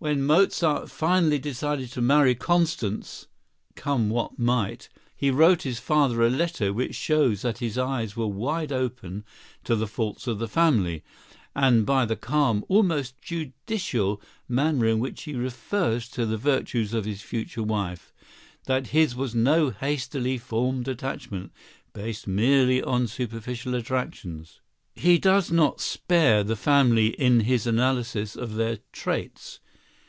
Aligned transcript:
When 0.00 0.22
Mozart 0.22 0.92
finally 0.92 1.40
decided 1.40 1.90
to 1.90 2.00
marry 2.00 2.36
Constance, 2.36 3.26
come 3.74 4.10
what 4.10 4.38
might, 4.38 4.88
he 5.16 5.28
wrote 5.28 5.62
his 5.62 5.80
father 5.80 6.22
a 6.22 6.30
letter 6.30 6.72
which 6.72 6.94
shows 6.94 7.42
that 7.42 7.58
his 7.58 7.76
eyes 7.76 8.14
were 8.14 8.28
wide 8.28 8.70
open 8.70 9.24
to 9.64 9.74
the 9.74 9.88
faults 9.88 10.28
of 10.28 10.38
the 10.38 10.46
family, 10.46 11.02
and 11.52 11.84
by 11.84 12.06
the 12.06 12.14
calm, 12.14 12.64
almost 12.68 13.20
judicial, 13.20 14.22
manner 14.48 14.86
in 14.86 15.00
which 15.00 15.24
he 15.24 15.34
refers 15.34 16.08
to 16.10 16.24
the 16.24 16.38
virtues 16.38 16.94
of 16.94 17.04
his 17.04 17.20
future 17.22 17.64
wife, 17.64 18.12
that 18.66 18.86
his 18.94 19.16
was 19.16 19.34
no 19.34 19.70
hastily 19.70 20.38
formed 20.38 20.86
attachment, 20.86 21.50
based 21.92 22.24
merely 22.28 22.80
on 22.80 23.08
superficial 23.08 23.74
attractions. 23.74 24.60
He 24.94 25.18
does 25.18 25.50
not 25.50 25.80
spare 25.80 26.44
the 26.44 26.54
family 26.54 27.08
in 27.08 27.40
his 27.40 27.66
analysis 27.66 28.36
of 28.36 28.54
their 28.54 28.78
traits. 28.92 29.58